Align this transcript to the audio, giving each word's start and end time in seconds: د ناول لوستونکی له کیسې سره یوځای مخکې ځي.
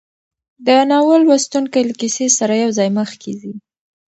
د 0.65 0.67
ناول 0.91 1.21
لوستونکی 1.27 1.81
له 1.89 1.93
کیسې 2.01 2.25
سره 2.37 2.53
یوځای 2.63 2.89
مخکې 2.99 3.31
ځي. 3.39 3.53